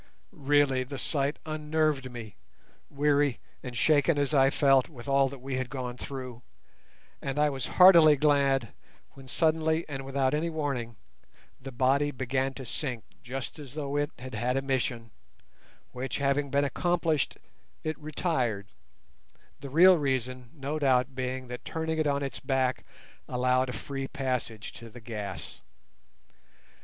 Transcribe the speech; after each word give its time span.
Really 0.31 0.83
the 0.83 0.97
sight 0.97 1.37
unnerved 1.45 2.09
me, 2.09 2.35
weary 2.89 3.39
and 3.61 3.77
shaken 3.77 4.17
as 4.17 4.33
I 4.33 4.49
felt 4.49 4.89
with 4.89 5.07
all 5.07 5.29
that 5.29 5.37
we 5.43 5.57
had 5.57 5.69
gone 5.69 5.95
through, 5.95 6.41
and 7.21 7.37
I 7.37 7.51
was 7.51 7.67
heartily 7.77 8.15
glad 8.15 8.73
when 9.11 9.27
suddenly 9.27 9.87
and 9.87 10.03
without 10.03 10.33
any 10.33 10.49
warning 10.49 10.95
the 11.61 11.71
body 11.71 12.09
began 12.09 12.55
to 12.55 12.65
sink 12.65 13.03
just 13.21 13.59
as 13.59 13.75
though 13.75 13.95
it 13.95 14.09
had 14.17 14.33
had 14.33 14.57
a 14.57 14.63
mission, 14.63 15.11
which 15.91 16.17
having 16.17 16.49
been 16.49 16.65
accomplished, 16.65 17.37
it 17.83 17.95
retired; 17.99 18.69
the 19.59 19.69
real 19.69 19.99
reason 19.99 20.49
no 20.55 20.79
doubt 20.79 21.13
being 21.13 21.47
that 21.49 21.63
turning 21.63 21.99
it 21.99 22.07
on 22.07 22.23
its 22.23 22.39
back 22.39 22.83
allowed 23.27 23.69
a 23.69 23.71
free 23.73 24.07
passage 24.07 24.71
to 24.71 24.89
the 24.89 24.99
gas. 24.99 25.61